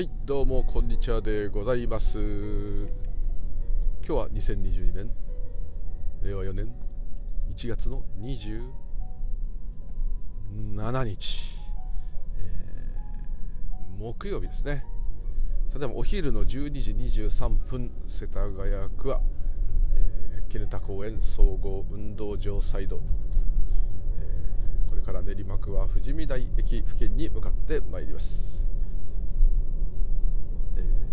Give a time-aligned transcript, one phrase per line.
[0.00, 2.18] はいどうもこんにちはでございます。
[2.18, 2.88] 今
[4.02, 5.10] 日は2022年
[6.22, 6.72] 令和4年
[7.54, 11.54] 1月の27日、
[12.38, 14.86] えー、木曜日ですね。
[15.70, 19.20] ただお昼の12時23分世田谷区は、
[19.96, 23.02] えー、絹田公園総合運動場サイド、
[24.18, 28.69] え、これから練馬区は富士見台駅付近に向かってまいります。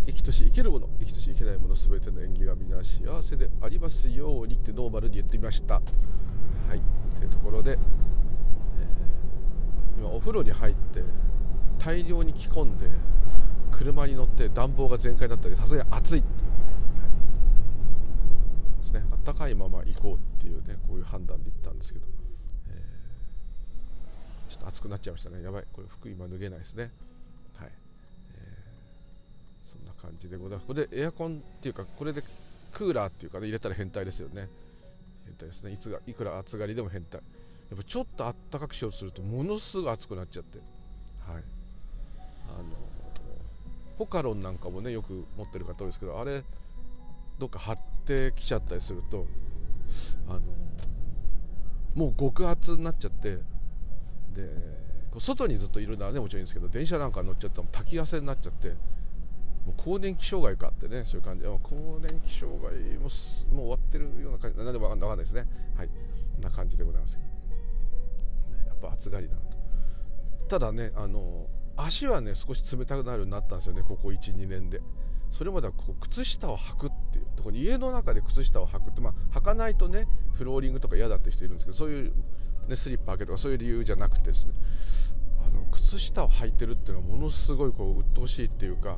[0.07, 5.73] 生きとし生けるもの生きとし生けないもの全ての縁起が皆幸せでありますようにってノーマルに言ってみました。
[5.75, 5.81] は
[6.75, 6.81] い。
[7.17, 7.77] というところで、えー、
[9.99, 11.03] 今お風呂に入って
[11.77, 12.87] 大量に着込んで
[13.71, 16.29] 車に乗って暖房が全開だったりさすがに暑い、はい、
[18.81, 19.03] ですね。
[19.25, 22.05] 暖かいまま行こうっていうねこういう判断で行ったんですけど、
[22.69, 25.43] えー、ちょっと暑くなっちゃいましたね。
[25.43, 25.65] やばい。
[25.73, 26.91] これ服今脱げないですね。
[30.01, 30.67] 感じでございます。
[30.67, 32.23] これでエアコンっていうかこれで
[32.71, 34.49] クーラーっていうかね入れたら変態ですよね。
[35.25, 35.71] 変態ですね。
[35.71, 37.21] いつがいくら暑がりでも変態。
[37.69, 40.59] やっぱちょっとあったかくしようとするとものすごく暑くなっちゃって。
[41.19, 41.43] はい。
[42.49, 42.65] あの
[43.97, 46.43] ポカロンなんかもねよく持ってる方多いですけどあれ
[47.39, 49.25] どっか張ってきちゃったりすると
[50.27, 50.41] あの
[51.95, 53.37] もう極厚になっちゃって
[54.33, 54.49] で
[55.19, 58.75] 外にずっといるのはねもちろんいいんですけど電車なんか乗っちゃったら炊き汗になっちゃって
[59.67, 61.43] もう更年期障害かってねそういう感じ。
[61.43, 64.57] で更年期障害ももう終わってるような感じ。
[64.57, 65.45] 何でも分かんないですね。
[65.75, 65.87] はい。
[65.87, 65.93] こ
[66.39, 67.19] んな感じでございます。
[68.65, 69.57] やっぱ暑がりだなと
[70.47, 73.83] ただねあの足はね少し冷たくなるようになったんですよね。
[73.85, 74.81] ここ12年で。
[75.29, 82.13] それまではこう靴下を履くっていうところに家の中で靴下を履くってまあ履かないとねフローリングとか嫌だって人いるんですけどそういう、
[82.69, 84.53] ね、スリッパ履けとかそういう理由じゃなくてですね。
[85.45, 88.97] あの靴下を履いてるっていうのはものすごいこう鬱陶しいっていうか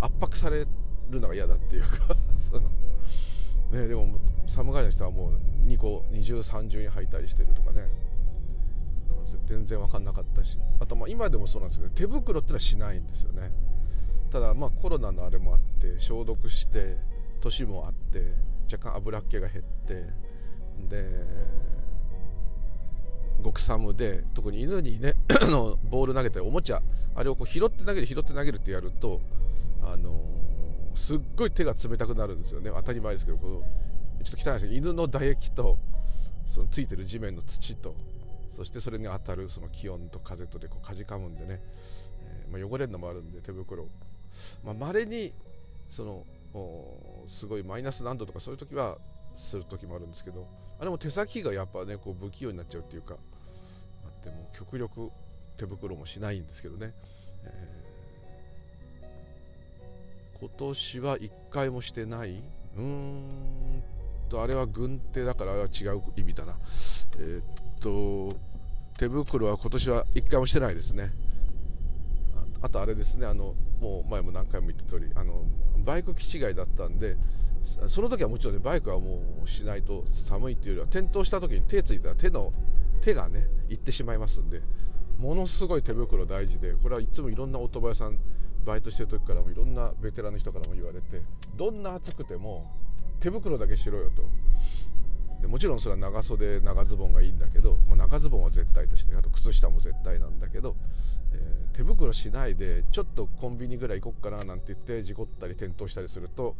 [0.00, 0.66] 圧迫され
[1.10, 2.68] るのが嫌だっていうか その、
[3.70, 5.34] ね、でも寒がりの人はもう
[5.68, 7.86] 2個二重三重に履いたりしてるとかね。
[9.46, 10.58] 全然分かんなかったし。
[10.80, 13.52] あとまあ今でもそうなんですけど手袋ってのはしないんですよね。
[14.30, 16.96] ただまあコロナのあれもあって消毒して
[17.40, 18.32] 年もあって
[18.72, 20.04] 若干油っ気が減って
[20.88, 21.08] で
[23.42, 25.14] 極寒で特に犬にね
[25.90, 26.80] ボール投げておもちゃ
[27.14, 29.20] あれをこう拾って投げる拾って投げるってやると
[29.82, 30.20] あの、
[30.94, 33.62] すっごい手が冷たくなるんですよね当たり前ですけどこの
[34.22, 35.78] ちょっと汚いですけど犬の唾液と
[36.46, 37.96] そのついてる地面の土と
[38.50, 41.60] そしてそれに当たるその気温と風とでこうかじかむんでね、
[42.22, 43.86] えー、まあ、汚れるのもあるんで手袋
[44.64, 45.32] まれ、あ、に
[45.88, 46.26] その
[47.26, 48.98] すごいマイナス何度とかそういう時は
[49.34, 50.46] する時もあるんですけど
[50.78, 53.16] あれも手先がやっぱねこう不器用になっちゃうっていうか
[54.04, 55.10] あっても極力
[55.56, 56.92] 手袋もしないんですけどね、
[57.44, 57.79] え
[60.40, 62.42] 今年は1回もしてない。
[62.76, 63.82] うーん
[64.30, 66.56] とあれは軍手だからあれは違う意味だな。
[67.18, 67.44] えー、っ
[67.80, 68.38] と
[68.98, 71.12] 手袋は今年は1回もしてないですね。
[72.62, 73.26] あとあれですね。
[73.26, 75.44] あのもう前も何回も言った通りあの
[75.84, 77.16] バイク気違いだったんで
[77.88, 82.52] その時はもちろんねバイクはもうしないと寒いっていうよりは転倒した時に手ついたら手の
[83.02, 84.60] 手がねいってしまいますんで
[85.18, 88.18] ものすごい手袋大事でこれはいつもいろんなオートバイさん
[88.64, 91.22] バイトしてる時からもいろんなベテランの人からも言われて
[91.56, 92.70] どんな暑くても
[93.20, 94.22] 手袋だけしろよと。
[95.40, 100.76] でもちろんそれは長袖長ズボンがいいんだけど、まあ、長ズボンは絶対としてあと靴下も絶対なんだけど、
[101.32, 106.56] えー、手袋しないでちょっとコンビニぐらい行こっかななんて言って事故ったり転倒したりすると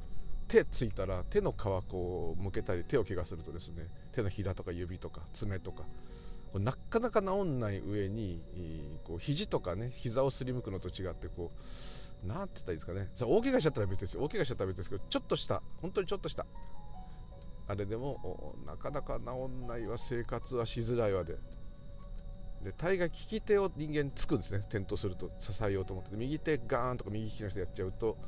[0.49, 5.85] 手ついたら手の皮こう向けたり手を怪我するとですね手のひらとか指とか爪とか
[6.59, 8.43] なかなか治んない上に
[9.05, 11.53] こう肘とかね膝をすりむくのと違ってこ
[12.25, 13.09] うなんて言ったらいいですかね。
[13.15, 14.23] そ大怪我しちゃったら別ですよ。
[14.23, 15.63] 大怪我しちゃったら別ですけどちょっとした。
[15.81, 16.47] 本当にちょっとした。
[17.69, 19.97] あれでもなかなか治んないわ。
[19.97, 21.39] 生活はしづらいわで。
[22.65, 24.59] で大概利き手を人間つくんですね。
[24.59, 26.17] 転倒すると支えようと思って。
[26.17, 28.19] 右手ガーンとか右利きの人やっちゃうと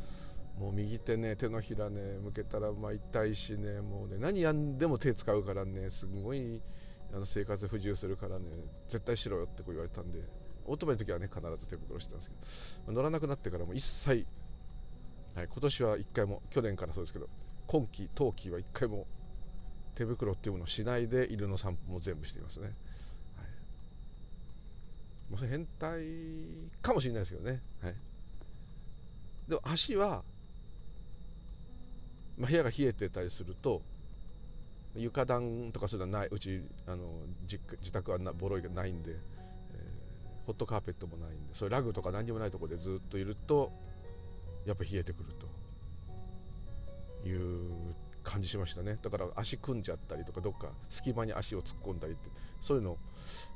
[0.59, 6.63] もう右手ね手のひらね向けたらまあ痛いしねもうね何やんでも手使うからねすごい
[7.13, 8.47] あの生活不自由するからね
[8.89, 10.21] 絶対しろよってこう言われたんで
[10.65, 14.27] オートバイの時はね必ず手袋してたんですけど乗らなくなってからも一切、
[15.35, 17.29] はい、今年は1回も去年からそうですけど
[17.67, 19.07] 今季冬季は1回も
[19.95, 23.47] 手袋っていうものをしないで犬の散歩も全部していますね、はい、
[25.31, 26.03] もうそれ変態
[26.81, 27.95] かもしれないですけどね、はい、
[29.49, 30.23] でも足は、
[32.39, 33.83] まあ、部屋が冷えてたりすると
[34.95, 37.07] 床暖とかそういうのはないうちあの
[37.49, 39.17] 自宅はなボロいがないんで、え
[40.47, 43.73] ホットカーペットもないんでそういうラグとか何にもないところでずっといると
[44.67, 45.63] やっぱ冷えてくると。
[47.25, 48.99] いう感じしましたね。
[49.03, 52.29] だから足組んじゃったりとかどっか隙間に足を突っ込んだりって
[52.61, 52.99] そういうのを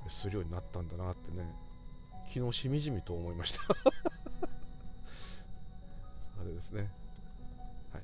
[0.08, 1.54] するようになったんだなってね。
[2.32, 3.62] 昨日しみじみと思いました。
[6.40, 6.90] あれですね。
[7.92, 8.02] はい。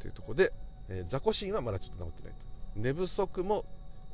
[0.00, 0.52] というとこで、
[0.88, 2.46] えー、ザコシンはまだちょっと治ってないと。
[2.76, 3.64] 寝不足も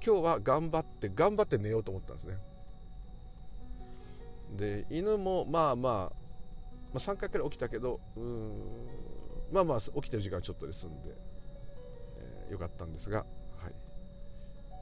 [0.05, 2.39] 今日は頑張って頑張って寝ようと思ったんですね。
[4.57, 6.11] で犬もまあまあ、ま
[6.95, 8.53] あ、3回くらい起きたけどうん
[9.53, 11.15] まあまあ起きてる時間ちょっとで済んで、
[12.19, 13.27] えー、よかったんですが、はい、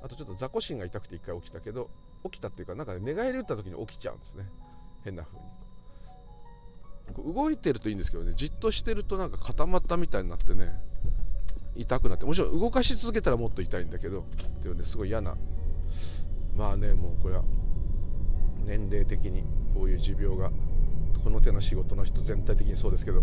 [0.02, 1.90] あとちょっと雑魚心が痛くて1回起きたけど
[2.24, 4.48] 起きたっていうかなんか、ね、寝返り打った時に起きちゃうんですね。
[5.04, 5.44] 変な風に。
[7.34, 10.72] 動いてるといいんですけどねじっとしてるとなんか固まったみたいになってね
[11.74, 14.22] 痛くなってもちろん動かし続けたらもっと痛いんだけどっ
[14.62, 15.36] ていうねすごい嫌な。
[16.56, 17.42] まあねもうこれは
[18.64, 20.50] 年齢的にこういう持病が
[21.24, 23.22] この手の仕事の人全体的にそうですけど、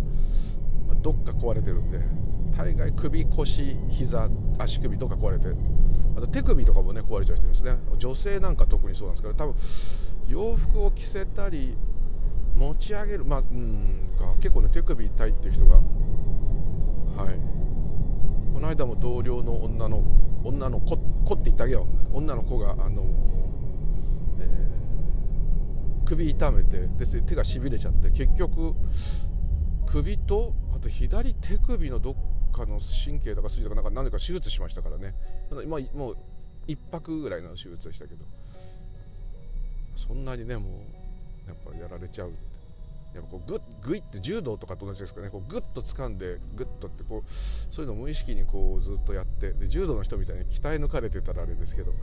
[0.88, 2.00] まあ、どっか壊れてるんで
[2.58, 5.48] 大概首腰膝足首どっか壊れて
[6.18, 7.78] あと手首とかもね壊れちゃう人ですね。
[7.98, 9.56] 女性なんか特にそうなんですけど多分
[10.28, 11.78] 洋服を着せたり
[12.56, 15.82] 持ち上げるまあうんか結構ね手首痛いっていう人がは
[17.32, 17.59] い。
[18.60, 20.04] この間も同僚の女の
[20.44, 22.18] 女の子子って言ってあげよう。
[22.18, 23.06] 女の子があの、
[24.42, 28.74] えー、首痛めてで手がしびれちゃって結局
[29.88, 32.16] 首とあと左手首のどっ
[32.52, 35.16] かの神経とか筋とかなんか何か手術しましたからね。
[35.64, 36.18] 今もう
[36.68, 38.26] 1泊ぐらいの手術でしたけど。
[39.96, 40.82] そんなにねも
[41.46, 42.34] うやっぱやられちゃう。
[43.14, 45.30] やっぱこうグッグイって柔道とかと同じですかね。
[45.30, 51.94] こうグッと掴んでグッとってこうそういうのを無意識にこうずっとやってで柔道の人みたいに鍛え抜かれてたらあれですけど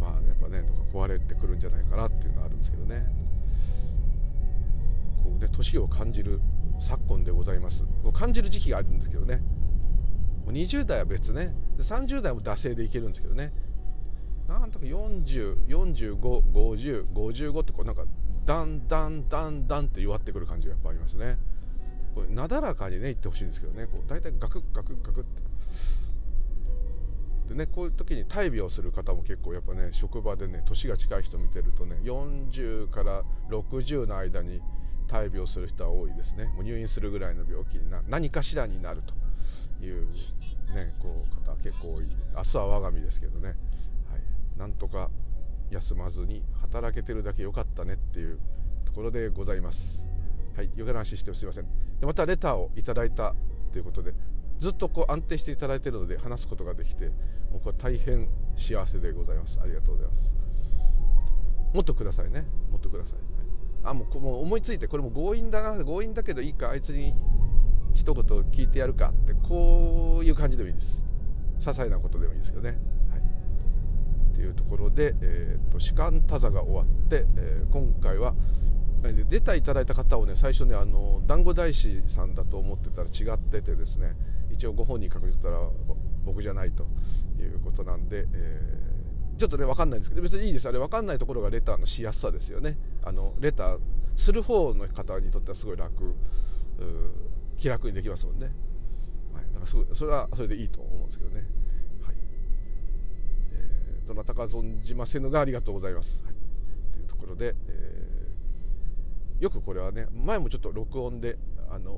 [0.00, 3.06] まあやっぱねとか壊れてくるんじゃないかなっていうのはあるんですけどね。
[5.22, 6.40] こうね年を感じる
[6.78, 7.84] 昨今でございます。
[8.14, 9.42] 感じる時期があるんですけどね。
[10.46, 11.54] 20代は別ね。
[11.78, 13.52] 30代も惰性でいけるんですけどね。
[14.48, 18.04] なんとか40455055ってこうなんか
[18.50, 21.38] だんだんだんだんって弱ってくる感じがやっぱありますね。
[22.16, 23.86] これなだらかにねいってほしいんですけどね。
[23.86, 25.40] こう大体ガクッガクッガクッって。
[27.50, 34.60] でねこういう時に大病する方も結構やっぱね職場でね年が近い人見てるとね40から60の間に
[35.06, 36.46] 大病する人は多いですね。
[36.46, 39.02] もう入院するぐらいの病気にな何かしらになる
[39.78, 42.04] というねこう方結構多い。
[42.36, 43.58] 明日は我が身ですけどね、はい、
[44.58, 45.08] なんとか
[45.70, 48.38] 休まずに働けてるだけ良かったねっていう
[48.84, 50.06] ところでございます。
[50.56, 51.64] はい余計な話してすいません。
[52.00, 53.34] でまたレターをいただいた
[53.72, 54.14] ということで
[54.58, 57.06] ずっとこう安定していただいているので話すことができて
[57.50, 59.58] もうこれ大変幸せでございます。
[59.62, 60.34] ありがとうございます。
[61.72, 62.46] もっとくださいね。
[62.70, 63.22] もっとください、はい、
[63.84, 65.84] あもうもう思いついてこれも強引だな。
[65.84, 66.70] 強引だけどいいか。
[66.70, 67.14] あいつに
[67.94, 71.02] 一言聞いてやるかってこういう感じでもいいです。
[71.60, 72.78] 些細なことでもいいですけどね。
[74.40, 78.34] というところで、えーと、士官多座が終わって、えー、今回は
[79.28, 84.14] 出たいただいた方をね最初ねあの団子大師さんだと思ってたら違っててですね
[84.50, 85.58] 一応ご本人確認したら
[86.24, 86.86] 僕じゃないと
[87.38, 90.66] いうことなんで、えー、ちょっとね分かんないんですけど別にいいです。
[90.66, 92.78] あれ分かんないところがレターのしやすさですよね。
[93.02, 93.78] あのレター
[94.16, 96.14] する方の方にとってはすごい楽
[97.58, 98.46] 気楽にできますもんね、
[99.34, 101.59] はい、だからすごいそれはそれでいいと思うんですけどね。
[104.40, 106.22] か存じませぬがありがとうございます。
[106.24, 106.34] はい、
[106.92, 111.36] というところで、えー、よくこれはね前もちょっと録音で、
[111.70, 111.92] あの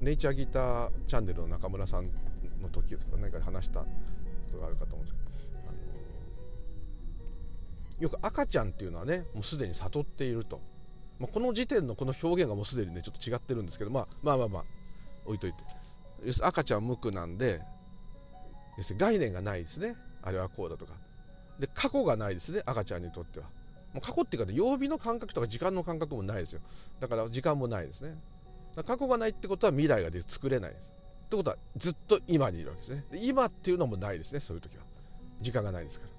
[0.00, 2.10] ー、ネイチャーギターチャンネルの中村さん
[2.60, 3.86] の時とか何か話したこ
[4.52, 5.28] とがあるかと思うんですけど、
[5.68, 10.60] あのー、よく赤ちゃんっていうのはねもうすでに悟っていると、
[11.18, 14.64] まあ、この時点のこの表現がもうすでにねちょっと違ってるんですけど、まあ、まあまあまあ
[15.26, 15.64] 置いといて。
[16.40, 17.60] 赤ちゃん無垢なんで
[18.78, 19.96] 要するに概念がないですね。
[20.22, 20.94] あれはこうだとか。
[21.58, 23.46] で過去がないですね赤ちゃんにとっては。
[23.92, 26.60] もう過去っていうか、曜日の感覚とか時間の感覚もないですよ。
[26.98, 28.16] だから時間もないですね。
[28.86, 30.90] 過去がないってことは未来がで作れないです。
[31.26, 33.04] ってことはずっと今にいるわけですね。
[33.10, 34.84] で今っていうのもないですねそういう時は。
[35.40, 36.12] 時間がないですから。
[36.12, 36.18] も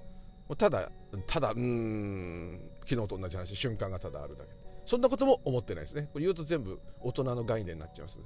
[0.50, 0.92] うただ
[1.26, 4.52] ただうん昨日と同じ話瞬間がただあるだけ。
[4.86, 6.10] そんなことも思ってないですね。
[6.14, 8.24] これ言うと全部大人の概念になっちゃいますね。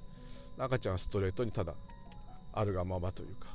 [0.57, 1.73] 赤ちゃんはストレートにただ
[2.51, 3.47] あるがままというか。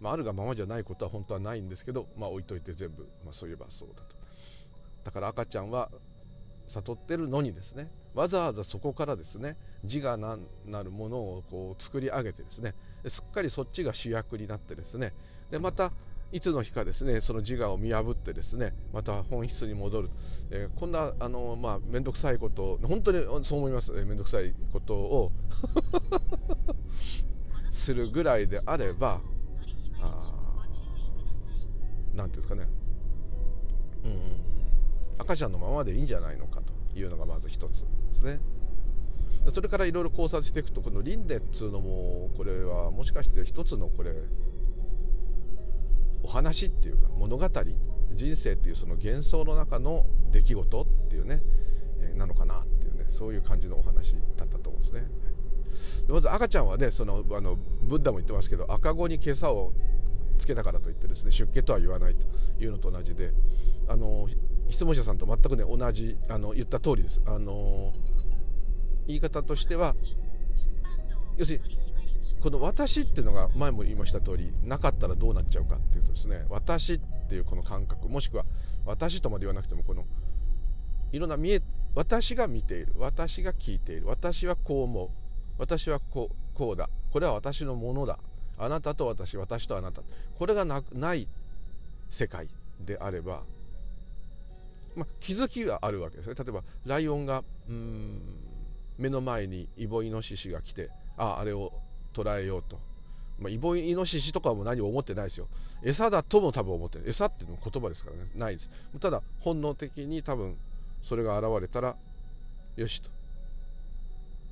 [0.00, 4.16] まあ、あるがままじゃないことは本当はないんですけど、まあ、置いといて全部、まあ、そういえばそうだと。
[5.04, 5.90] だから赤ちゃんは
[6.66, 12.74] 悟ってるのにですねわざわざそこからですね自我なるものをこう作り上げてですね
[13.06, 15.12] すっかりそっちが主役になってですね
[15.50, 15.92] でまた
[16.32, 20.10] いつの日かですねその自我を見破ってですねまた本質に戻る、
[20.50, 23.92] えー、こんなあのまあ面倒くさいこと本当にそう思います。
[23.92, 25.30] 面倒、えー、くさいことを
[27.70, 29.20] するぐらいであれば
[30.00, 30.32] あ
[32.14, 32.68] 何ていうんですかね
[34.04, 34.20] うん
[35.18, 38.40] 赤ちゃんのままでいいんじゃないのかというのがまず一つですね。
[39.50, 44.12] それからいろいろ考察していくとこの輪廻っつうのもこれはもしかして一つのこれ
[46.24, 47.48] お話っていうか物語
[48.12, 51.40] 人生っていうその幻想の中の出来事っていうね、
[52.16, 55.06] なのかなっていうねそういう感じのお話だったと思うんですね。
[56.08, 59.72] まず赤ちゃんはねそのあのブッダも言ってますけど赤子に袈裟を
[60.38, 63.32] つけたからといってですね出家とは言わないというのと同じで
[63.88, 64.28] あの
[64.70, 67.22] 質問者さんと全くね同じあの言った通りです。
[67.26, 67.92] あの
[69.06, 69.94] 言い方としては
[71.36, 71.64] 要するに
[72.40, 78.44] この私っていうのが前も言いました通りなかったらどうなっちゃうかっていうとですね私っていうこの感覚もしくは
[78.84, 80.04] 私とまで言わなくてもこの
[81.12, 81.62] いろんな見え
[81.94, 85.08] 私が見ている私が聞いている私はこう思う
[85.58, 86.88] 私はこうこうだ。
[87.12, 88.18] これは私のものだ。
[88.58, 90.02] あなたと私私とあなた。
[90.38, 91.28] これがなない
[92.08, 92.48] 世界
[92.80, 93.42] であれば、
[94.94, 96.34] まあ、気づきはあるわけですね。
[96.34, 98.22] 例えばライオンがうん
[98.98, 101.72] 目の前にイボイノシシが来てああれを
[102.14, 102.78] 捉えようと、
[103.38, 105.48] まあ、イボイノシシとかも何も思ってないですよ。
[105.82, 107.08] 餌だとも多分思ってない。
[107.08, 108.30] 餌っていうのも言葉ですからね。
[108.34, 108.70] ないです。
[109.00, 110.56] ただ本能的に多分
[111.02, 111.96] それが現れたら
[112.76, 113.15] よしと。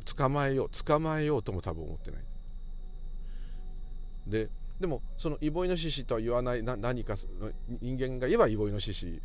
[0.05, 2.25] 捕まえよう捕まえようとも多分思ってない。
[4.27, 4.49] で
[4.81, 7.17] でもそのイボイノシシとは言わないな何か
[7.81, 9.23] 人間が言えばイボイノシシ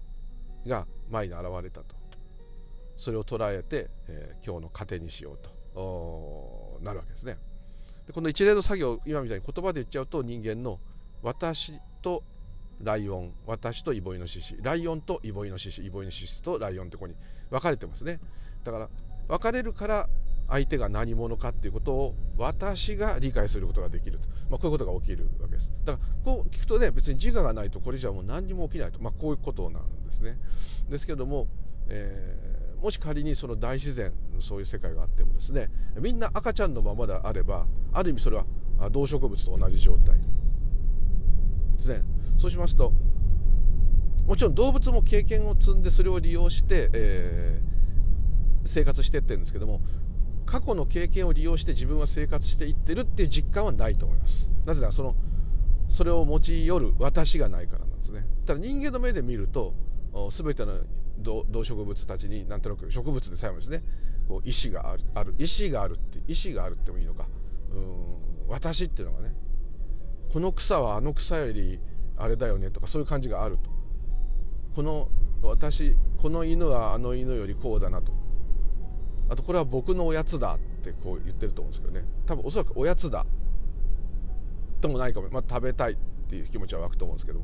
[0.68, 1.96] が前に現れたと。
[2.98, 6.80] それを捉えて、えー、今日の糧にしようと。
[6.82, 7.38] なるわけですね。
[8.08, 10.80] でこの一連の作業今みたいに言葉で言っちゃうと人間の
[11.22, 12.24] 私と
[12.82, 17.16] ライオン私とイボイノシシライオンとイボイノシシイボイノシシとライオンってここに
[17.50, 18.20] 分かれてますね。
[18.64, 18.90] だから
[19.28, 20.10] 分かれるから
[20.50, 25.72] 相手が何者かっていうことを私が理解することができると、まあ、こういうことが起きるわけです。
[25.86, 30.38] だからこう聞くとね別に自我がないとこれじゃもう何にも起きないと、まあ、こういうことなんですね。
[30.90, 31.48] ですけども、
[31.88, 38.46] えー、もし仮にその大自然そういう世界があってもですねみんな赤ちゃんのままであればある意味それは
[38.90, 40.18] 動植物と同じ状態。
[41.78, 42.04] ですね。
[42.38, 42.94] そうしますと
[44.26, 49.82] もちろん動物も経験を積んでそれを利用して、えー、生活してってるんですけども
[50.50, 54.50] 過去の経験を利用して自分は生活していってるっていう実感はないと思います。
[54.66, 55.16] なぜならその
[55.90, 58.26] それを持ち寄る私がないからなんですね。
[58.48, 59.76] ただ人間の目で見ると
[60.32, 60.80] 全ての
[61.22, 63.84] 動植物たちになんとなく植物でさえもですね
[64.28, 67.28] こう意志があるある意志があるって意志があるってもいいのか。
[67.72, 69.36] うん私っていうのがね
[70.34, 71.80] この草はあの草より
[72.18, 73.70] あれだよねとかそういう感じがあると。
[74.76, 75.10] この
[75.44, 78.29] 私この犬はあの犬よりこうだなと。
[79.30, 82.06] あとこれは僕のおやつだってこう言ってると思うんですけどね。
[82.26, 83.26] 多分おそらくおやつだ
[84.82, 85.98] ともないかも、まあ、食べたいっ
[86.30, 87.42] ていう気持ちは湧くと思うんですけど。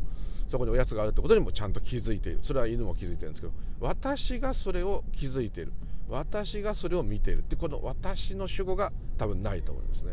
[0.47, 2.39] そこにおやつがあるってことにもちゃんと気づいている。
[2.43, 3.53] それは犬も気づいてるんですけど。
[3.79, 5.73] 私がそれを気づいている。
[6.07, 10.11] 私がそれを見ているってこの私の主語が多分ないと思いますね。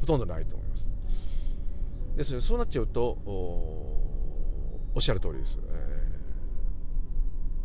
[0.00, 0.90] ほとんどないと思います。
[2.16, 3.02] ですねそうなっちゃうと
[4.94, 5.99] おっしゃる通りです、え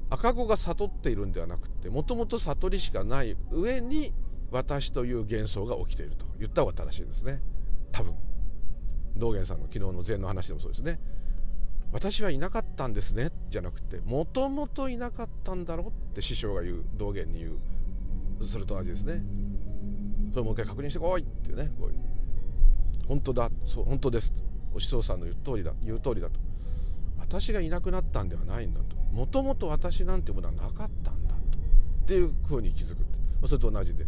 [0.10, 4.14] 赤子が悟っているんではなくてもともと悟りしかない上に
[4.52, 7.42] 私という幻想が起きていると言った方が正しいですね。
[7.92, 8.14] 多分。
[9.18, 11.00] 道元さんの昨日の禅の話でもそうですね。
[11.92, 19.22] 私はいなかったんですねじゃなくてもともといなかったんだろうって師匠が言う道元に言うそれと同じですね。
[20.32, 21.96] それもう一回確認してこいっていうねこういう。
[23.08, 24.34] 本当だそう本当です。
[24.74, 26.40] お師匠さんの言う通りだ言う通りだと。
[27.28, 28.96] 私がいなくなったんではないんだと。
[29.12, 33.06] もともと私なんてものはなかったんだっていうふうに気づく
[33.48, 34.06] それと同じで。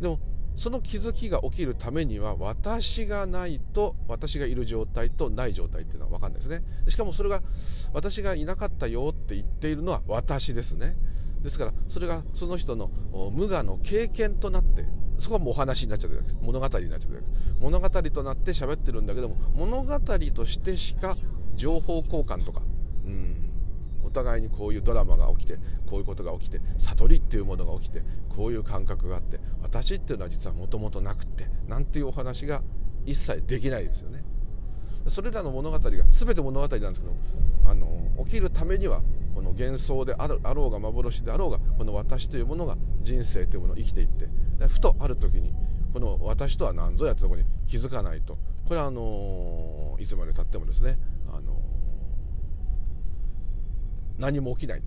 [0.00, 0.18] でも
[0.56, 6.62] その気づきが起きるためには私がないと私がいる状態とない状態っていうのは分かんないですね。
[6.88, 7.42] しかもそれが
[7.92, 10.94] 私がいなかったよって言っているのは私ですね。
[11.44, 12.90] ですからそれがその人の
[13.32, 14.86] 無我の経験となって
[15.20, 17.22] そこはもうお話になっちゃってる物語になっちゃってる
[17.60, 21.16] 物語となって喋ってるんだけども物語としてしか
[21.54, 22.62] 情報交換とか、
[23.06, 23.36] うん、
[24.04, 32.62] お互いにこういうドラマが起きてこういうことが起きて悟りっていうものが起きてこういう感覚があって私っていうのは実はもともとなくってなんていうお話が
[33.04, 34.24] 一切できないですよね。
[35.08, 37.14] それらの物語が全て物語なんですけど
[37.66, 39.02] あの起きるためには
[39.34, 44.28] この幻想であろうが幻であろうがこの私というものが人生というものを生きていって
[44.68, 45.52] ふとある時に
[45.92, 48.38] この私とは何ぞやってとこに気づかないと。
[48.66, 50.98] これはあのいつまでたってもですね、
[51.28, 51.60] あの
[54.18, 54.82] 何も起きない、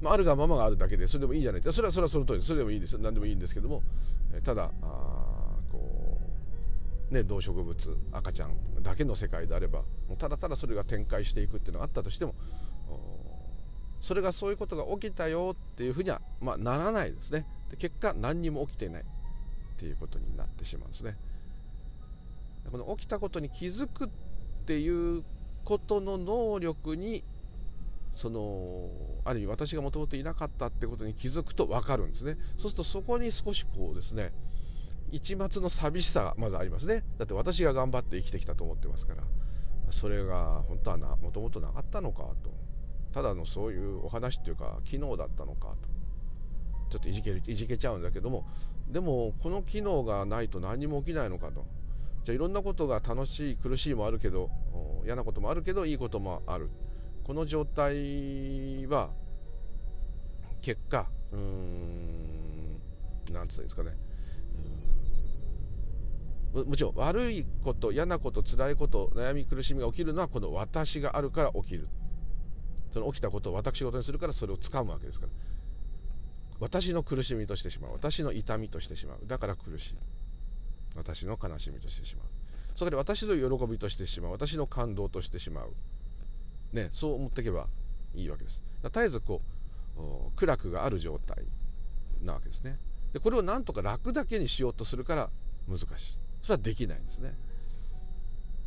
[0.00, 1.62] まあ、あるがままがあるだけでそれでもいいじゃない。
[1.62, 2.96] それはそれはその通りそれでもいいです。
[2.98, 3.82] 何でもいいんですけども
[4.44, 6.18] ただあこ
[7.10, 12.34] う、ね、動植物赤ちゃんだけの世界であればもうただただそれが展開していくっていうのがあったとしても
[14.02, 17.46] それがそういうことが起きたよっていうふうには、まあ、ならないですね。
[17.70, 19.04] で結果何にも起きていないっ
[19.78, 21.16] ていうことになってしまうんですね。
[22.70, 24.08] この起きたことに気づくっ
[24.66, 25.24] ていう
[25.64, 27.24] ことの能力に
[28.12, 28.90] その
[29.24, 32.36] ある意味私がもともといなかったってことに気づくと分かるんですね。
[32.56, 34.32] そうするとそこに少しこうですね
[35.12, 37.04] 一抹の寂しさがまずありますね。
[37.18, 39.22] だって私が頑張って生きてきたと思ってますから
[39.90, 42.61] それが本当はもともとなかったのかと。
[43.12, 45.92] ただのそういうお話っていうか機能だったのかと。
[46.90, 48.46] ちょっといじけいじけちゃうんだけども
[48.88, 51.64] でもこの機能がないと何も起きないのかと。
[52.24, 54.50] じゃあいろんなことが楽しい苦しいもあるけど
[55.04, 56.70] 嫌なこともあるけどいいこともある。
[57.24, 59.10] この状態は
[60.60, 62.80] 結果うーん
[63.32, 63.96] なんつうんですかね。
[66.52, 71.88] もちろん悪いこと嫌なこと辛いこと悩み苦しみが起きるのはこの私があるから起きる。
[72.92, 75.32] その起きたことを私事にするからそれを掴むわけですから
[76.60, 79.94] 私の苦しみとしてしまう私の痛みとしてしまうだから苦しい
[80.94, 82.26] 私の悲しみとしてしまう
[82.76, 85.72] そこで私の喜びとしてしまう私の感動としてしまう
[86.72, 87.66] ね、そう思っていけば
[88.14, 88.62] いいわけです。
[88.82, 89.42] 絶えずこ
[89.96, 90.00] う
[90.36, 91.44] 苦楽がある状態
[92.22, 92.78] なわけですね。
[93.12, 95.30] でこれをなんとか楽だけにしようとするから
[95.68, 95.86] 難しい。
[96.42, 97.34] それはできないんですね。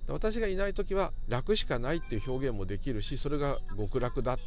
[0.07, 4.37] 私がいない時は楽しかないっていう表現もできるしそれが極楽だっ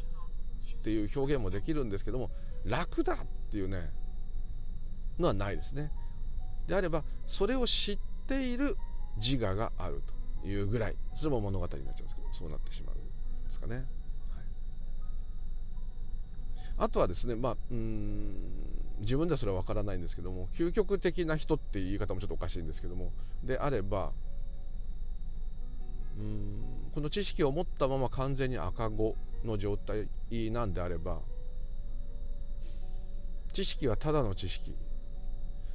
[0.83, 2.31] ていう表現もできるんですけども
[2.65, 3.17] 楽だっ
[3.51, 3.89] ていうね
[5.19, 5.91] のはないですね。
[6.67, 8.77] であればそれを知っている
[9.17, 10.01] 自我がある
[10.41, 12.99] というぐらいそれも物語になっちゃうんですけどそうなってしまうん。
[13.45, 13.75] ですかね。
[13.75, 13.85] はい、
[16.77, 18.35] あとはですね、まあ、うん
[18.99, 23.11] 自分ではそれは分からないんですけども究極的な人っていう言い方もちょっとおかしいんですけども
[23.43, 24.11] であれば
[26.19, 26.91] うん。
[26.93, 30.07] この知識を持ったまま完全に赤子の状態
[30.51, 31.19] なんであれば
[33.53, 34.75] 知識はただの知識。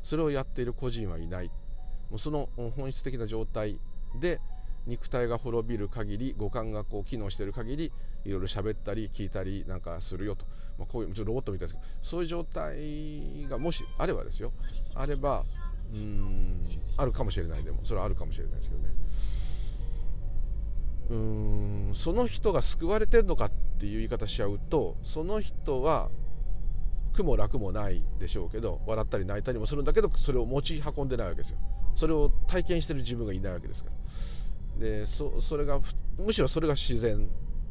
[0.02, 1.50] それをやっている個人はいない。
[2.10, 3.80] もうその本質的な状態
[4.20, 4.40] で
[4.86, 7.92] 肉体が滅びる限り五感がこう機能している限り
[8.24, 10.44] いろいろ喋ったり聞いたりなんかするよと、
[10.78, 14.52] まあ、こういうちょっとロボットみたいですけどそういう状態がもしあればですよ。
[14.94, 15.40] あれば
[15.92, 16.62] うん
[16.96, 17.80] あるかもしれないでも。
[17.84, 18.90] それはあるかもしれないですけどね。
[21.10, 26.10] うんその人が救われてるのかっていう言い方しちゃうとその人は
[27.12, 31.58] 苦も楽もないでしょうけど笑ったり泣いたりもするんだけどそれを持ち運んでないわけですよ。
[31.94, 34.80] それを体験してる自分がいないわけですから。
[34.80, 35.80] でそそれが
[36.18, 37.28] むしろそれが自然。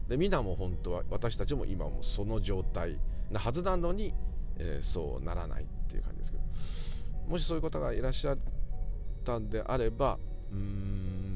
[0.07, 2.99] で皆も本当は私たちも今もその状態
[3.31, 4.13] なはずなのに、
[4.57, 6.43] えー、そうならないっていう感じですけど。
[7.27, 8.37] もしそういう方がいらっしゃっ
[9.23, 10.19] たんであれば
[10.51, 11.32] うーん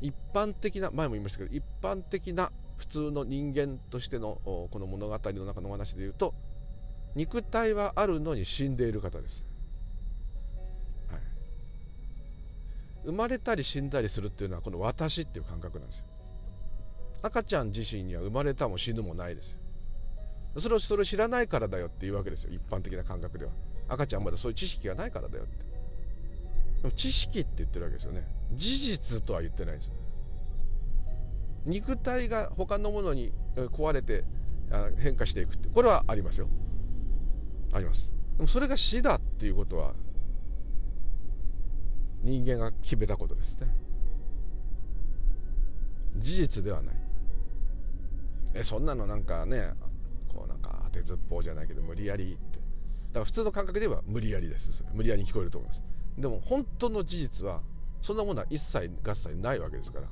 [0.00, 6.34] 一般的な前も言いましたけど一般的な普通の人間としてのこの物語の中のお話で言うと
[7.14, 9.46] 肉体はあるのに死んでいる方です。
[11.10, 11.20] はい。
[13.06, 16.04] 生まれたり死んだりするっていうのはこの私っていう感覚なんですよ。
[17.22, 19.52] 赤ちゃん自身には生まれたも死ぬもないです。
[20.54, 23.50] よそれをそれを知らないからだよっていうわけですよ一般的な感覚では。
[23.88, 25.64] 赤ちゃんまだそういう知識がないからだよって。
[26.82, 28.26] でも知識って言ってるわけですよね。
[28.52, 29.90] 事実とは言ってないです
[31.66, 34.24] 肉体が他のものに壊れて
[34.98, 36.48] 変化していくってこれはありますよ。
[37.72, 38.10] あります。
[38.36, 39.94] でもそれが死だっていうことは
[42.22, 43.74] 人間が決めたことですね。
[46.18, 46.94] 事実ではない。
[48.54, 49.72] えそんなのなんかね
[50.28, 52.58] こうなんか当てずっぽうじゃないけど無理やりって。
[53.08, 54.84] だから普通の感覚で言えば無理やりです。
[54.94, 55.82] 無理やりに聞こえると思います。
[56.16, 57.62] でも本当の事実は
[58.00, 60.06] そんなものは一切合切ないわけですから、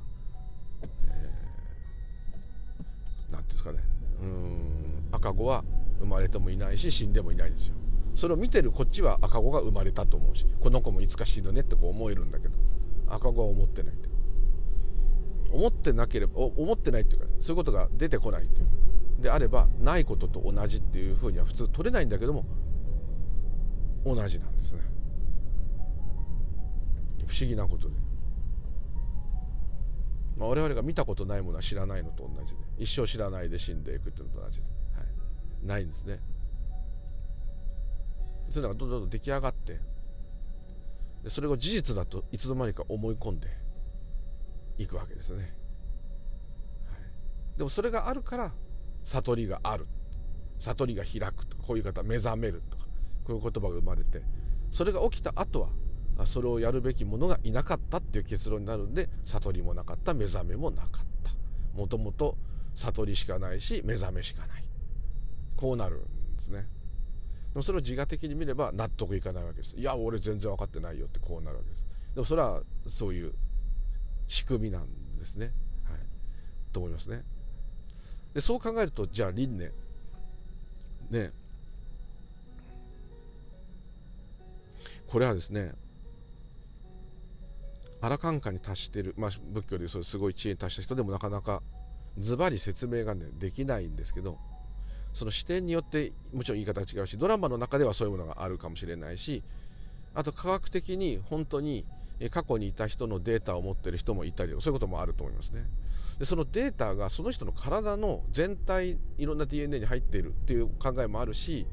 [1.07, 3.79] えー、なんていうんですかね。
[4.21, 5.63] うん赤子は
[5.99, 7.75] 生まれてもいないし死んでもいないんですよ。
[8.15, 12.53] それを見てるこっちは赤子が生まれたと思うしこの子もいつか死ぬねってこう思えるんだけど
[13.07, 14.15] 赤子は思ってないって。
[15.51, 22.45] 思ってなければ思ってないっていうかそういうことが出てこないっていうであればないことと同じっていうふうには普通取れないんだけども
[24.05, 24.79] 同じなんですね。
[27.35, 27.95] 不思議なことで、
[30.37, 32.59] まあ、我々が見たことないものは知らないのと同じで。
[32.77, 36.21] 一生知らないで死んでいくっていうのと同じで、はい、ないんですね。
[38.49, 39.81] そういうのがどんどん出来上がって。
[41.23, 43.49] でそれが事実だといつの間にか思い込んで
[44.77, 45.47] いくわけですね、はい、
[47.57, 48.51] でもそれがあるから
[49.03, 49.87] 悟りがある。
[50.59, 52.85] 悟りが開くとかこういう方目覚めるとか
[53.25, 54.21] こういう言葉が生まれて
[54.71, 55.69] それが起きた後は
[56.25, 61.31] それをやるべきものがいなかったっていう結論になるんで悟りもなかった目覚めもなかった。
[61.77, 62.37] もともと
[62.75, 64.63] 悟りしかないし目覚めしかない。
[65.57, 66.67] こうなるんですね。
[67.53, 69.75] でもそれを自我的に見れば納得いかないわけです。
[69.75, 71.85] いや俺全然分かってないよってこうなるわけです。
[72.15, 73.33] でもそれはそういう
[74.27, 75.99] 仕組みなんですね、はい、
[76.71, 77.23] と思いますね。
[78.33, 79.71] でそう考えるとじゃあ輪廻。
[81.09, 81.31] ね。
[85.07, 85.73] これはですね
[88.05, 91.63] アラカンカに達してる、まあ、仏教でそうすごい知恵に達した人でもなかなか
[92.19, 94.37] ズバリ説明がねできないんですけど
[95.13, 99.43] その視点によってもちろん言い方が違うしドラマの中ではそういうものがあるかもしれないし
[100.13, 101.83] あと科学的に本当に
[102.29, 105.65] 過去にいた人のデータを持ってる人もいたりそういうこともあると思いますね。
[106.19, 111.67] でそのデータがその人の体の全体いろんな DNA に入っているっていう考えもあるし、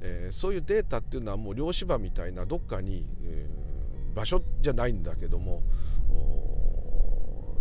[0.00, 3.67] えー、そういうデータっていうのはもう量子場みたいなどっかに、えー、
[4.14, 5.62] 場所じゃないんだけども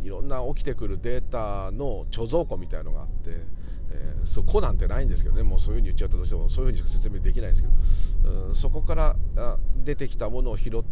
[0.04, 3.42] いろんな起きてくるデータの貯蔵庫みたいのがあって、
[3.92, 7.68] えー、そこなんてないんですけどねもうそういうふうに言っちゃうとどうしてもそういうふうにしか説明できないんですけ
[8.30, 9.16] ど、うん、そこから
[9.84, 10.84] 出てきたものを拾っ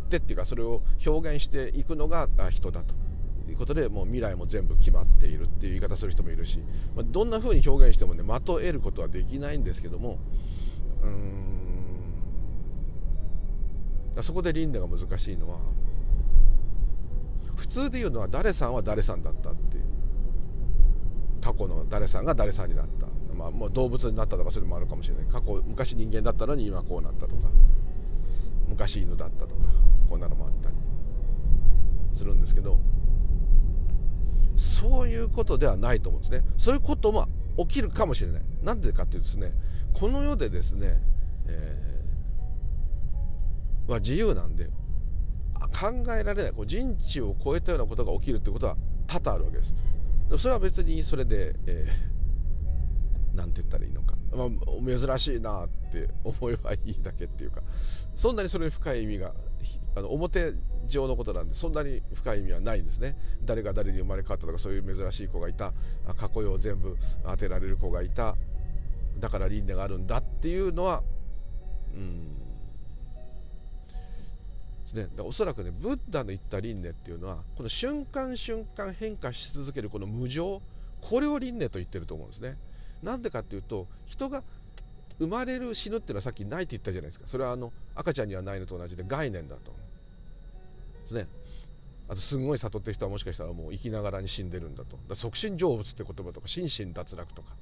[0.00, 2.94] てっていうかそれを表現していくのが人だと。
[3.50, 6.58] いうことでもう未来も全部決まっているっていう言い方する人もいるし、
[6.94, 10.18] まあ、どんな風に表現してもね的を得ることはできないんですけども
[11.02, 11.87] うん
[14.22, 15.58] そこで輪廻が難しいのは
[17.56, 19.84] 普通で言うのは誰さんは誰さんだったっていう。
[21.40, 25.26] 過去の誰さんが誰さんになった、まあ、もう動物になったとかそういうのもあるかもしれない。
[25.26, 27.48] 過去昔人間だったのに今こうなったとか。
[28.68, 29.62] 昔犬だったとか。
[30.08, 30.76] こんなのもあったり
[32.14, 32.78] するんですけど
[34.56, 36.44] そういうことではないと思うんですね。
[36.56, 37.28] そういうことも
[37.58, 38.42] 起きるかもしれない。
[38.62, 39.52] なんでかっていうとですね
[39.92, 41.00] この世でですね、
[41.46, 41.97] えー、
[43.92, 44.70] は自由なんで
[45.78, 46.52] 考えられない。
[46.52, 49.74] こう人知を超えたようなことが起きるってことは多々あるわけです。
[50.36, 54.48] それは別にそれで、えー、なんて言ったらいいのか、まあ、
[54.98, 57.62] 珍しいなって思えばいいだけっていうか。
[58.14, 59.32] そんなにそれに深い意味が
[59.96, 60.52] あの表
[60.86, 63.16] 上のことなんでそんなに深い意味はないんですね。
[63.44, 65.72] 誰が誰に生まれ変わったとかそういう珍しい子がいた。
[66.16, 68.36] 過去を全部当てられる子がいた。
[69.18, 71.02] だから輪廻があるんだっていうのは
[71.94, 72.47] うん
[74.88, 80.62] ですね、おそらくねブッダの言った輪廻っていうのはこの瞬間瞬間変化し続けるこの無常
[81.02, 82.56] これを輪廻と言ってると思うんですね。
[83.02, 84.42] なんでかっていうと人が
[85.18, 87.26] 生まれる死ぬっていうのはさっきないって言ったじゃないですか。
[87.28, 89.72] それはあの赤ちゃんにはないのと同じで概念だと。
[91.06, 91.26] すね。
[92.08, 94.98] あとすごい悟ってる人はもしかしたらもう生きながらに死んでるんだと。
[95.08, 97.54] だ促進成仏って言葉とか心身脱落とか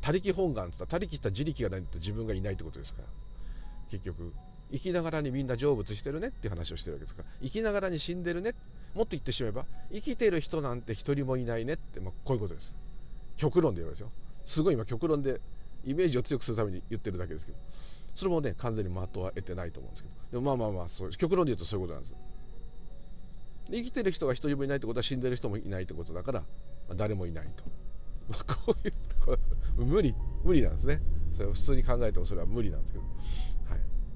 [0.00, 3.08] 他力本願って言ったら他力った自力がないんだと自分がいないってことですから。
[3.90, 4.32] 結局
[4.72, 8.54] 生きながらにみんな成仏してるねっていう話をしてるわけですから生きながらに死んでるね
[8.94, 12.72] もっと言ってしまえば生きてる人なんて一人もいないねって、まあ、こういうことです。
[13.36, 14.10] 極論で言うですよ。
[14.44, 15.40] すごい今極論で
[15.84, 17.58] イメージを強くするために言ってるだけですけど。
[18.14, 20.14] それもね完全に的は得てないと思うんですけど。
[20.32, 22.14] でもまあまあまあそう極論で言うとそういうことなんです
[23.70, 26.46] 生きてる人が一人もいないってことは死んでる人もいないってことだから、ま
[26.90, 27.64] あ、誰もいないと、
[28.28, 31.00] まあ、こういう無理無理なんですね。
[31.36, 33.04] それ普通に考えてもそれは無理なんですけど。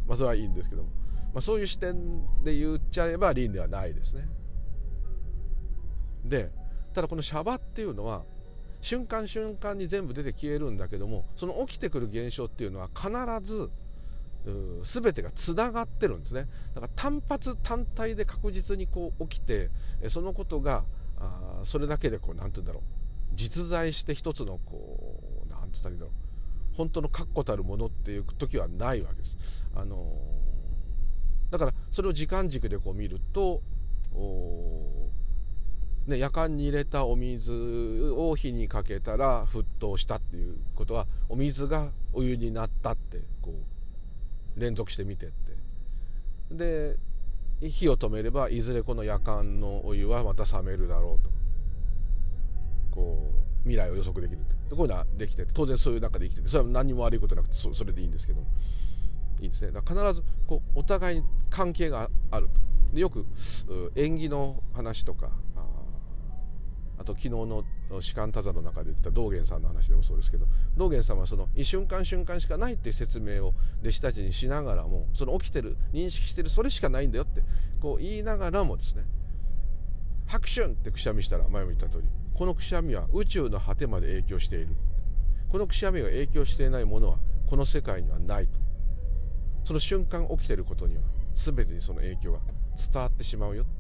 [0.06, 0.88] まあ、それはいいんですけども、
[1.32, 4.28] まあ、そういう視点で言っちゃえば輪ではないですね。
[6.24, 6.50] で
[6.92, 8.24] ただこのシャバっていうのは
[8.80, 13.10] 瞬間瞬間に全部出て消えるんだけどもその起きてくる現象っていうのは必
[13.42, 13.70] ず
[14.82, 16.46] 全てがつながってるんですね。
[16.74, 19.70] だから単発単体で確実にこう起きて
[20.08, 20.84] そのことが
[21.18, 22.82] あそれだけでこう何て言うんだろう。
[23.34, 26.23] 実在して一つのこう何て言ったらいいんだろう。
[26.74, 29.36] 本当の確固たるものっていう時はないわけです。
[29.74, 30.12] あの
[31.50, 33.62] だからそれを時間軸でこう見ると
[36.06, 37.50] ね、夜間に入れたお水
[38.14, 43.54] を火にかけたら沸騰したっていうことはお水がお湯になったってこ
[44.56, 45.34] う連続して見てって
[46.50, 46.96] で
[47.68, 51.30] 火を止めればいずれこの夜間のお湯はまた冷めるだろうと
[52.90, 53.33] こう
[53.64, 58.42] 未来を予測できるこういうのはできて当然そういう中で生きててそれは何も悪いことなくてそれでいいんですけど。
[59.40, 59.72] いいですね。
[59.72, 62.60] だから必ずこうお互いに関係があると。
[62.94, 63.26] でよく
[63.96, 65.30] 縁起の話とか
[66.96, 67.64] あと昨日の
[68.00, 70.46] 士官多座の中で言った道元さんの話でもそうですけど
[70.76, 77.42] 道元さんはその一瞬間瞬間しかないっていう説明を弟子たちにしながらもその起きてる認識してるそれしかないんだよって
[77.82, 79.02] こう言いながらもですね
[80.26, 84.68] 「拍手!」ってくしゃみしたら前も言った通りこのくしゃみは宇宙の果てまで影響している。
[85.48, 87.18] このくしゃみが影響していないものは
[87.48, 88.60] この世界にはないと。
[89.64, 91.02] その瞬間起きてることには
[91.34, 92.40] 全てにその影響が
[92.76, 93.72] 伝わってしまうよって。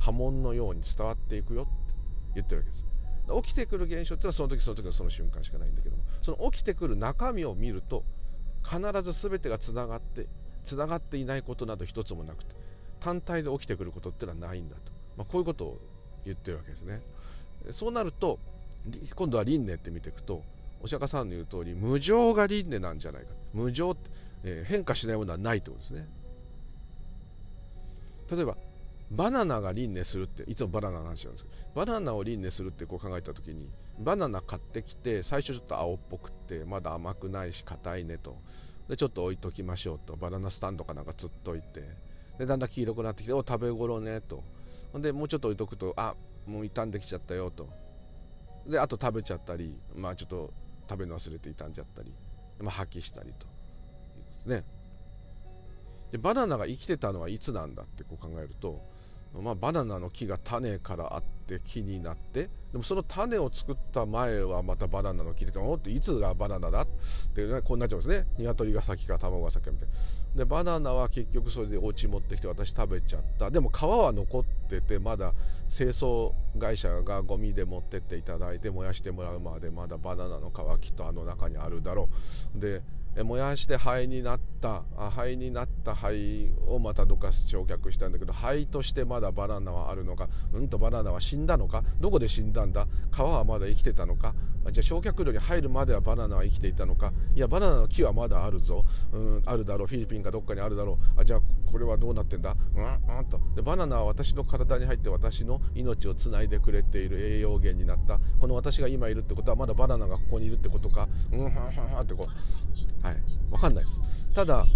[0.00, 1.90] 波紋のように伝わっていくよって。
[2.34, 2.84] 言ってるわけです。
[3.42, 8.04] 起きてくる現象っていうのはその時その時のその瞬間しかないんだけどもその起きてくる中身を見ると
[8.64, 10.26] 必ず全てがつながって
[10.64, 12.56] つながっていないことなど一つもなくて
[12.98, 15.80] 単体で起きてくることっていうのはないんだと、まあ、こういうことを
[16.24, 17.00] 言ってるわけですね。
[17.72, 18.38] そうなると
[19.14, 20.42] 今度は輪廻って見ていくと
[20.82, 23.28] お釈迦さんの言う通り無常が輪廻なんじゃないか。
[23.52, 24.10] 無常って、
[24.44, 26.08] えー、変化しないものはないってことですね。
[28.30, 28.56] 例えば
[29.10, 38.36] バナナが輪廻するっていつもバナナの話なんですけどバナナを輪廻するってこう考えた時にバナナ買ってきて最初ちょっと青っぽくってまだ甘くないし硬いねと。
[38.88, 40.16] でちょっと置いときましょうと。
[40.16, 41.84] バナナスタンドかなんかつっといて。
[42.38, 44.42] でだんだん黄色くなってきてお食べ頃ねと。
[44.92, 46.14] ほんでもうちょっと置いとくとあ
[46.46, 47.68] もう傷んできちゃったよと。
[48.66, 50.52] であと食べちゃったりまあちょっと
[50.88, 52.12] 食べるの忘れて傷んじゃったり、
[52.58, 53.46] まあ、破棄したりと。
[54.48, 54.64] ね。
[56.12, 58.82] でバナナが生きてたのはいつなんだってこう考えると
[59.38, 66.88] まあ、バナナの木が種からあって木になってでもその種を作った前はまたバナナの木でおっていつがバナナだっ
[67.34, 68.26] てねこうなっちゃうんですね。
[68.38, 69.94] 鶏が先か卵が先かみたいな。
[70.36, 73.50] でバナナは結局それでお家持ってきて私食べちゃった。
[73.50, 75.32] でも皮は残っててまだ
[75.68, 82.08] 清掃会社がゴミで持ってっていただいて燃やしてもらうまでまだバナナの皮きっとあの中にあるだろ
[82.56, 82.60] う。
[82.60, 82.82] で
[83.16, 94.34] 燃やして灰になった灰になった灰をまたどっか焼却したんだけど灰としてまだバナナはあるのかうんとバナナは死んだのかどこで死んだんだ皮はまだ生きてたのか
[94.70, 102.56] じゃあ焼却炉に入るまではバナナは生きていたのかいやバナナの木はまだあるぞ、うん、あるだろうフィリピンかどっかにあるだろうあじゃあこれはどうなってんだ？
[102.74, 103.18] うん？
[103.18, 103.24] うん？
[103.26, 103.40] と。
[103.54, 108.18] でバナナは私の体に入って私の命をつないでくれている栄養源になった。
[108.38, 111.08] この私が今いるってことはまだバナナがここにいるってことか？
[111.32, 111.44] うん？
[111.44, 111.52] はん？
[111.54, 111.92] はん？
[111.94, 112.04] はん？
[112.04, 113.06] ってこう。
[113.06, 113.16] はい。
[113.50, 114.34] 分かんないです。
[114.34, 114.66] ただ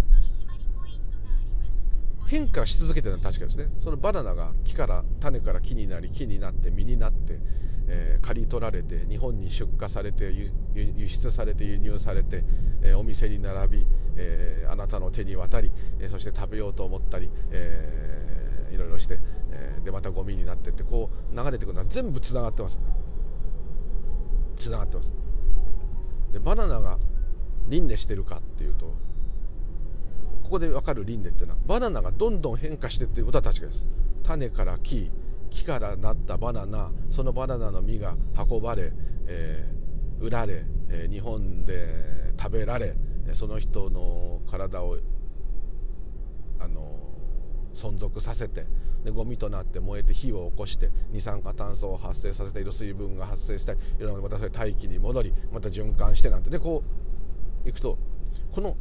[2.27, 3.67] 変化し続けてるのは確かですね。
[3.79, 7.39] そのバナナが木から種から木になり木になって実になって
[7.87, 12.43] えー、刈り取られて日本に出荷されて輸出されて輸入されて、
[12.81, 14.54] えー、お店に並び、えー、
[14.85, 19.19] なたの手に渡り、えそして食べようと思ったり、えいろいろして、
[19.51, 22.77] えでまたゴミになってってこう流れていくのは全部つながってます。
[24.57, 25.11] つながってます。
[26.33, 26.97] でバナナが
[27.67, 28.85] 輪廻してるかっていうと
[30.43, 33.85] ここで分かる輪廻っていうのはバナナがどんどん変化してってることは確かです。
[34.23, 35.09] 種から木
[35.49, 38.15] 木からなったバナナそのバナナの実が
[38.49, 38.91] 運ばれ、
[39.27, 42.95] えー、売られ、えー、日本で食べられ
[43.33, 44.97] その人の体を
[46.59, 46.99] あの
[47.73, 48.65] 存続させて
[49.03, 56.49] でゴミとなって燃えて火を起こして二酸化炭素を発生させている水分が発生したりいろんなまたそれ大気に戻りまた循環してなんて。
[56.49, 56.83] でこ
[57.65, 57.97] ういくと
[58.51, 58.77] この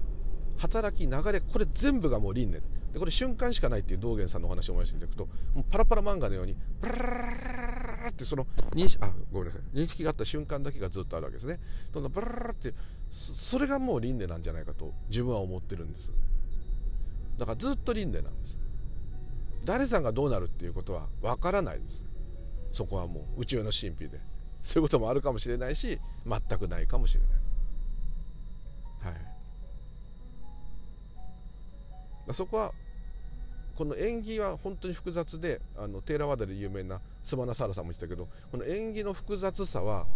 [0.56, 2.62] 働き流れこれ全部がもう輪廻。
[2.92, 9.76] でこれ瞬間しかないっていう道元さんのお話を思い出していくともうパラパラ漫画のようにパラララってその認識あごめんなさい。
[9.76, 11.58] 認識があった瞬間だけがずっとあるわけですね。
[11.92, 12.72] どんどんパラララって
[13.14, 16.10] それがもう輪廻なんじゃないかと自分は思ってるんです。
[17.38, 18.58] だからずっと輪廻なんです。
[19.64, 22.02] 誰さんがどうなるっていうことはわからないです。
[22.72, 24.20] そこはもう宇宙の神秘で。
[24.62, 27.30] そういうこともあるかもしれないし全くないかもしれない。
[29.14, 29.20] は
[32.30, 32.34] い。
[32.34, 32.72] そこは
[33.76, 40.06] この縁起は本当に複雑であのテーラワダで有名なスマナサラさんも言ってたけどこの縁起の複雑さは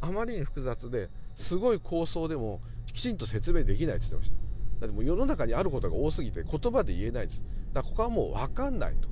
[0.00, 4.36] あまりに複雑ですごい構想でもきちんと説明できないって言ってました。
[4.80, 7.42] だってもう世の中にあることが多すぎて言葉で言えないです。
[7.72, 9.08] だからここはもう分かんないと。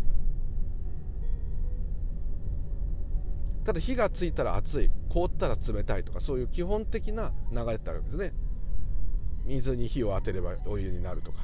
[3.65, 4.91] ただ火がついたら熱い。
[5.09, 8.35] 凍ったら冷たいとかそういう基本的な流れってあるわけですね。
[9.45, 11.39] 水に火を当てればお湯になるとか。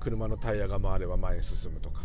[0.00, 2.02] 車のタイヤが回れば前に進むとか。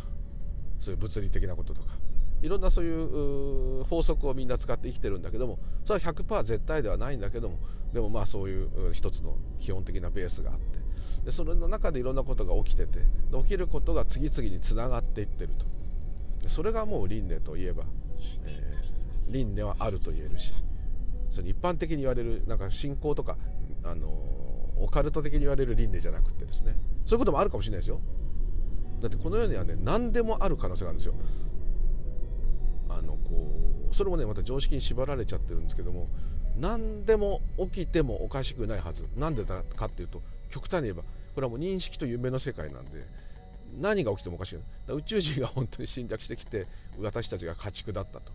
[0.80, 2.03] そういう物理的なこととか。
[2.44, 7.58] いろんなそういう法則をみんな使って生きてるんだけどもそれは100%絶対ではないんだけども
[7.94, 10.80] でもまあそういう一つの基本的なベースがあって
[11.26, 13.00] でそれの中でいろんなことが起きてて
[13.32, 15.66] 起きることが次々につながっていってると。
[16.50, 17.86] それがもう輪廻といえば、
[18.44, 20.52] えー、輪廻はあると言えるし
[21.32, 23.38] その一般的に言われるなんか信仰とか
[23.84, 24.08] あの
[24.78, 26.76] オカルト的に言われる輪廻じゃなくてですね。
[27.06, 28.02] そういうこともあるかもしれないですよ。
[29.02, 31.14] だってこの世にはね何でもある可能性があるんですよ。
[33.94, 36.08] それもねまた常識に縛られちゃってるんですけども
[36.60, 39.08] 何でも起きてもおかしくないはず。
[39.18, 41.04] なんでだかっていうと極端に言えば
[41.36, 43.04] これはもう認識と夢の世界なんで
[43.80, 44.98] 何が起きてもおかしくない。
[44.98, 46.68] 宇宙人が本当に侵略してきて
[47.02, 48.32] 私たちが家畜だったと。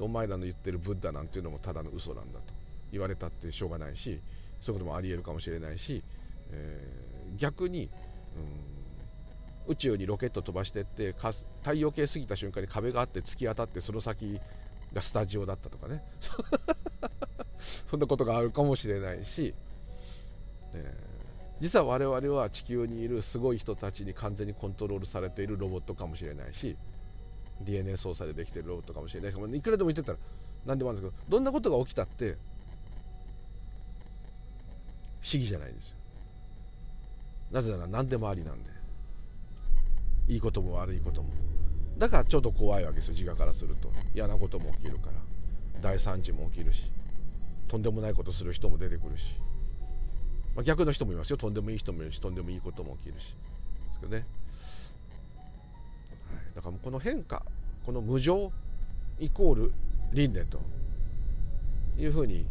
[0.00, 2.62] お前らの言ってるブッダなんていうのもただの嘘なんだと。
[2.92, 4.20] 言われたってしょうがないし
[4.60, 6.02] そういうこともありえるかもしれないし、
[6.52, 7.88] えー、逆に、
[9.66, 11.14] うん、宇宙にロケット飛ばしてって
[11.62, 14.40] 太陽系過ぎた瞬間に壁があって突き当たってその先
[14.94, 16.02] がスタジオだったとかね。
[17.88, 19.54] そんなことがあるかもしれないし、
[20.74, 26.76] えー、実は我々は地球にいるすごい人たちに完全にコントロールされているロボットかもしれないし
[27.60, 30.18] DNA 操作でできてるロボットかもしれないしいくらでも言ってたら
[30.66, 32.36] 何でもあるんですけどどんなことが起きたって
[35.20, 35.96] 不思議じゃないんですよ。
[37.52, 38.70] なぜなら何でもありなんで。
[40.28, 41.28] いいことも悪いことも。
[42.02, 43.88] だからちょっと怖いわけですよ自我からすると。
[44.12, 45.12] 嫌なことも起きるから。
[45.80, 46.82] 大惨事も起きるし。
[47.68, 49.22] とんでもないことする人も出てくるし、
[50.56, 51.36] まあ、逆の人もいますよ。
[51.36, 52.20] とんでもいい人もいるし。
[52.20, 53.26] とんでもいいことも起きるし。
[53.26, 53.32] で
[53.92, 54.26] すけどね、
[55.36, 57.44] はい、だからこの変化
[57.86, 58.50] この無常
[59.20, 59.72] イコール
[60.12, 60.60] 輪廻と
[62.00, 62.46] いうふうに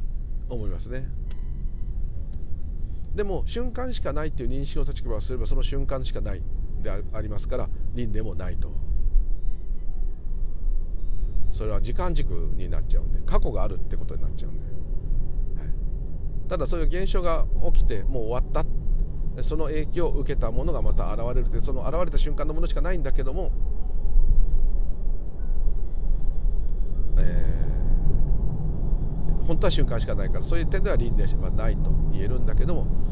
[0.48, 1.10] 思いますね。
[3.16, 6.42] でも瞬間しかないっていう認識の立場をすればその瞬間しかない
[6.82, 8.91] でありますから輪廻もないと。
[11.52, 14.66] それは時間軸になっちゃうんで過去があるってことになっちゃうんで、
[15.60, 23.52] はい、ただそういう現象が起きてもう終わったその影響を受けたものがまた現れるってその現れた瞬間のものしかないんだけども、
[27.18, 33.11] えー、本当は瞬間しかないからそういう点では輪廻はないと言えるんだけども。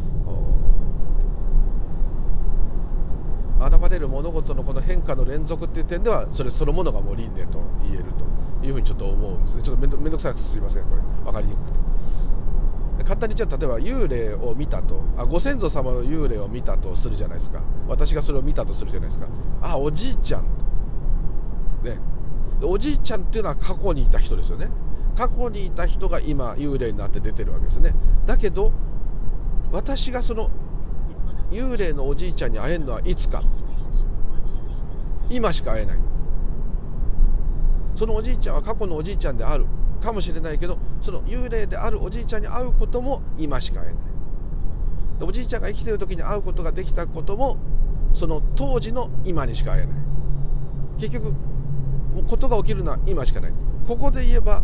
[3.59, 8.05] 現れる物事のこの変化の連続っていう点ではそれそのものがもう輪廻と言える
[8.61, 9.55] というふうにちょっと思うんです。
[9.57, 11.01] ねちょっと面倒くさくすいませんこれ。
[11.23, 11.79] 分かりにくくて。
[13.03, 15.01] 簡単に言っちゃ例えば幽霊を見たと。
[15.17, 17.61] あご先祖様の幽霊を見たとするじゃないですか。
[17.87, 19.27] 私がそれを見たとするじゃないですか。
[19.61, 20.43] あおじいちゃん。
[21.83, 21.99] ね。
[22.61, 24.69] おじいちゃんっていうのは過去にいた人ですよね。
[25.15, 27.93] 過去にいた人が今幽霊になって出てるわけですね。
[28.25, 28.71] だけど
[29.71, 30.49] 私がその
[31.51, 33.43] 幽霊のおじいちゃんに会えるのはいつか。
[35.29, 35.97] 今しか会えない。
[37.95, 39.65] そのおじいちゃんは過去のおじいちゃんである。
[40.01, 43.95] かもしれないけどその幽霊であるおじいちゃんに会うことも今しか会えない。
[45.21, 47.57] おじいちゃんが生きてる時に会うことができたことも
[48.13, 49.97] その当時の今にしか会えない。
[50.97, 51.33] 結局
[52.27, 53.53] ことが起きるのは今しかない。
[53.87, 54.63] ここで言えば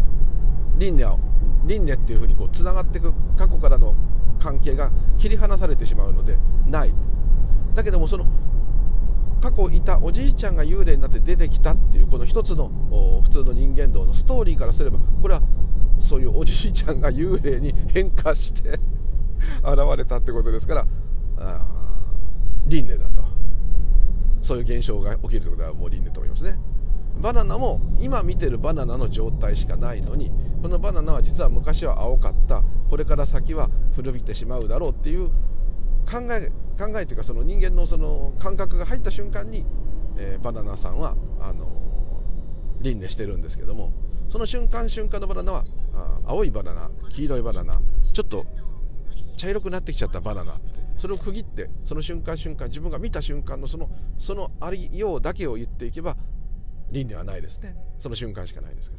[0.78, 1.18] 輪廻は
[1.66, 3.96] 輪廻っていうふうにこうつながっていく過去からの
[4.40, 6.94] 関係が切り離されてしまうのでない。
[7.76, 8.26] だけどもその
[9.42, 12.72] 過去いたおじいちゃんが幽霊になって出てきたっていうこの一つの
[13.22, 15.42] 普通の人間道のストーリーからすればこれは
[16.00, 18.80] そういうおじいちゃんが幽霊に変化して
[19.64, 20.88] 現れたってことですから
[22.68, 23.24] 輪廻だと。
[24.42, 26.58] そういう現象が起きるということはもう輪廻と思いますね。
[27.22, 32.64] バナナも今見てるバナナの状態しかないのにこのバナナは実は昔は青かった。
[32.90, 35.30] これから先は古びてしまうだろうっていう
[36.10, 39.66] 考え考えというかその人間のその感覚が入った瞬間に、
[40.18, 41.68] えー、バナナさんはあの
[42.82, 43.92] 輪廻してるんですけども
[44.30, 45.64] その瞬間瞬間のバナナは
[46.26, 47.82] 青いバナナ黄色いバナナ
[48.14, 48.46] ちょっと
[49.38, 50.60] 茶色くなってきちゃったバナナ
[50.98, 56.16] それを区切ってその瞬間瞬間自分が見た瞬間のそのそのありようだけを言っていけば
[56.92, 57.76] 輪廻はないですね。
[58.00, 58.98] その瞬間しかないですか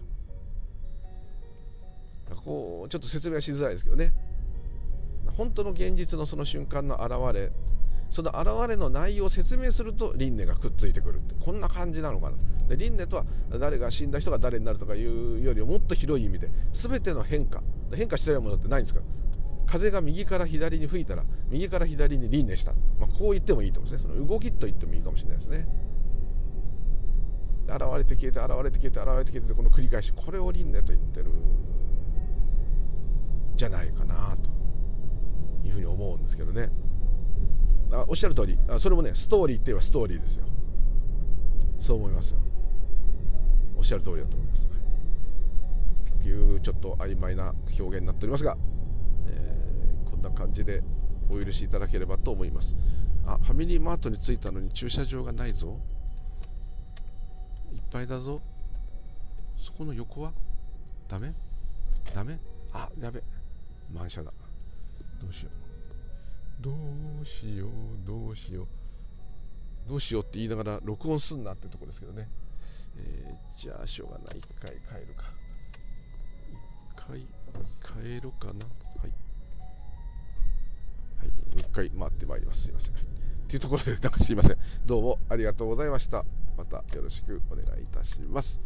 [2.31, 2.37] ら。
[2.37, 4.12] こうちょっと説明はしづらいですけどね。
[5.37, 7.53] 本当の現実のその瞬間の現れ
[8.09, 12.37] その現れの内容を説明すると輪廻がくっついてくるってこんな感じなのかな。
[12.68, 13.25] で輪廻とは
[13.59, 17.62] 誰が死んだ人が誰になるとかいうよりもっと広い意味で全ての変化
[17.94, 19.01] 変化してないものってないんですか
[19.66, 24.14] 風が右から左に吹いたら右から左に輪廻した、まあ、こう言ってもいいと思うんですね。
[24.14, 25.66] その動きと言ってもいいかもしれないですね。
[27.68, 31.31] 現れて消えて現れて消えて現れて消えてこの繰り返しこれを輪廻と言ってる
[33.57, 34.51] じゃないかなと
[35.66, 36.70] いうふうに思うんですけどね。
[37.93, 38.59] あおっしゃる通り。
[38.68, 40.45] あそれもねストーリーって言えばストーリーですよ。
[41.80, 42.38] そう思いますよ。
[43.76, 44.62] おっしゃる通りだと思います。
[46.22, 46.57] とい。
[46.57, 48.57] うちょっと曖昧な表現になっておりますが、
[49.26, 50.82] えー、こんな感じで
[51.30, 52.74] お許しいただければと思います。
[53.26, 55.80] あファミリーマートに着いたのに駐車場がないぞ。
[57.91, 58.41] ぱいだぞ。
[59.59, 60.32] そこの横は？
[61.09, 61.34] ダメ？
[62.14, 62.39] ダメ？
[62.72, 63.22] あやべ。
[63.93, 64.32] 満車だ。
[65.20, 65.51] どうしよ
[66.61, 66.62] う。
[66.62, 66.70] ど
[67.22, 67.70] うしよう
[68.07, 68.66] どうしよう。
[69.89, 72.28] どうしようって言いながら録音すんなってとこですけどね、
[72.97, 74.39] えー、じゃあしょうがない。
[74.39, 75.24] 一回帰るか。
[76.97, 78.66] 回帰ろうかな。
[79.01, 79.11] はい。
[81.18, 81.28] はい。
[81.28, 82.62] もう一回回ってまいります。
[82.62, 83.03] すいません、はい、
[83.49, 84.57] というところでなんかすいません。
[84.84, 86.24] どうもありがとうございました。
[86.57, 88.61] またよろしくお願いいたします。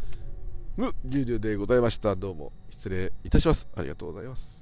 [0.76, 2.16] 無流々でございました。
[2.16, 3.68] どうも失礼いたします。
[3.76, 4.59] ありがとうございます。